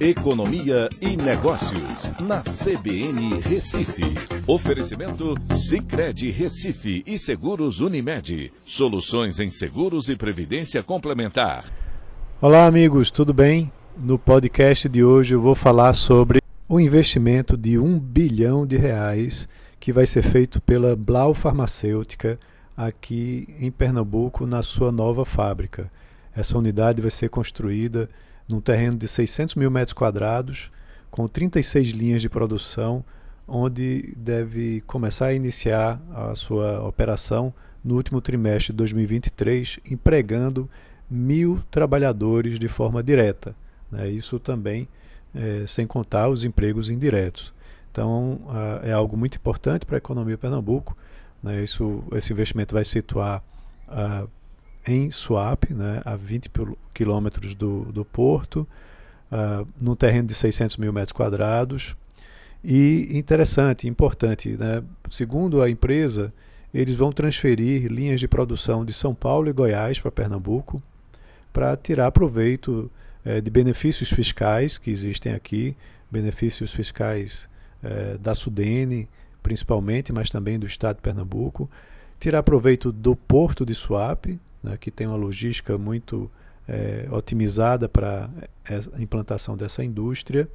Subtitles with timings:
[0.00, 4.02] Economia e Negócios, na CBN Recife.
[4.46, 8.50] Oferecimento Cicred Recife e Seguros Unimed.
[8.64, 11.70] Soluções em seguros e previdência complementar.
[12.40, 13.70] Olá, amigos, tudo bem?
[13.94, 19.46] No podcast de hoje eu vou falar sobre o investimento de um bilhão de reais
[19.78, 22.38] que vai ser feito pela Blau Farmacêutica
[22.74, 25.90] aqui em Pernambuco, na sua nova fábrica.
[26.34, 28.08] Essa unidade vai ser construída
[28.50, 30.70] num terreno de 600 mil metros quadrados,
[31.10, 33.04] com 36 linhas de produção,
[33.46, 37.52] onde deve começar a iniciar a sua operação
[37.84, 40.68] no último trimestre de 2023, empregando
[41.10, 43.54] mil trabalhadores de forma direta.
[43.90, 44.08] Né?
[44.08, 44.88] Isso também
[45.34, 47.52] é, sem contar os empregos indiretos.
[47.90, 48.40] Então,
[48.84, 50.96] é algo muito importante para a economia de Pernambuco.
[51.42, 51.60] Né?
[51.60, 53.42] Isso, esse investimento vai situar
[54.86, 56.50] em Suape, né, a 20
[56.94, 58.66] quilômetros do, do porto,
[59.30, 61.96] uh, num terreno de 600 mil metros quadrados.
[62.62, 66.32] E interessante, importante, né, segundo a empresa,
[66.72, 70.82] eles vão transferir linhas de produção de São Paulo e Goiás para Pernambuco
[71.52, 72.90] para tirar proveito
[73.24, 75.76] eh, de benefícios fiscais que existem aqui,
[76.10, 77.48] benefícios fiscais
[77.82, 79.08] eh, da Sudene,
[79.42, 81.68] principalmente, mas também do Estado de Pernambuco,
[82.20, 86.30] tirar proveito do porto de Suape, né, que tem uma logística muito
[86.68, 88.30] é, otimizada para
[88.94, 90.48] a implantação dessa indústria,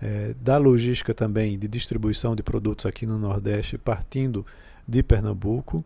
[0.00, 4.44] é, da logística também de distribuição de produtos aqui no Nordeste, partindo
[4.86, 5.84] de Pernambuco,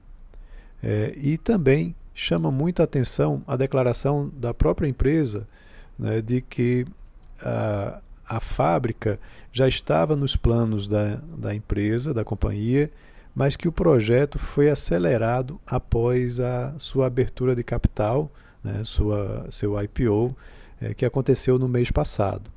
[0.83, 5.47] é, e também chama muita atenção a declaração da própria empresa
[5.98, 6.87] né, de que
[7.41, 9.19] a, a fábrica
[9.53, 12.91] já estava nos planos da, da empresa, da companhia,
[13.34, 18.31] mas que o projeto foi acelerado após a sua abertura de capital,
[18.62, 20.37] né, sua, seu IPO,
[20.81, 22.50] é, que aconteceu no mês passado.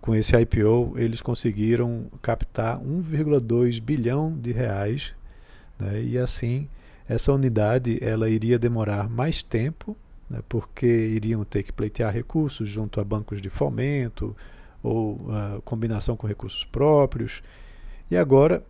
[0.00, 5.12] Com esse IPO, eles conseguiram captar 1,2 bilhão de reais,
[5.78, 6.68] né, e assim
[7.08, 9.96] essa unidade ela iria demorar mais tempo,
[10.28, 14.34] né, porque iriam ter que pleitear recursos junto a bancos de fomento
[14.82, 17.42] ou a combinação com recursos próprios.
[18.08, 18.62] E agora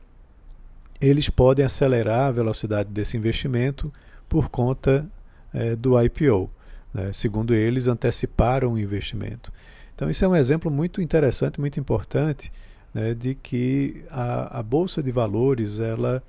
[1.00, 3.92] eles podem acelerar a velocidade desse investimento
[4.28, 5.06] por conta
[5.52, 6.50] é, do IPO.
[6.92, 7.12] Né?
[7.12, 9.52] Segundo eles, anteciparam o investimento.
[9.94, 12.50] Então, isso é um exemplo muito interessante, muito importante,
[12.94, 16.22] né, de que a, a, Bolsa de Valores ela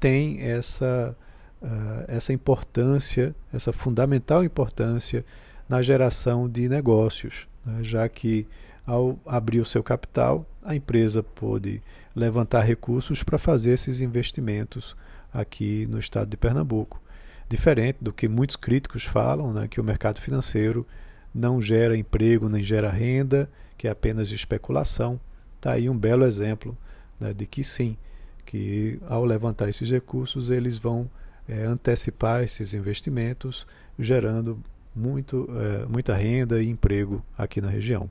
[0.00, 1.14] tem essa,
[1.62, 5.24] uh, essa importância, essa fundamental importância
[5.68, 8.46] na geração de negócios, né, já que
[8.86, 11.82] ao abrir o seu capital, a empresa pôde
[12.14, 14.96] levantar recursos para fazer esses investimentos
[15.32, 17.00] aqui no estado de Pernambuco.
[17.48, 20.86] Diferente do que muitos críticos falam, né, que o mercado financeiro
[21.34, 25.20] não gera emprego nem gera renda, que é apenas especulação.
[25.56, 26.76] Está aí um belo exemplo
[27.18, 27.96] né, de que sim,
[28.44, 31.10] que ao levantar esses recursos eles vão
[31.48, 33.66] é, antecipar esses investimentos,
[33.98, 34.62] gerando
[34.94, 38.10] muito, é, muita renda e emprego aqui na região.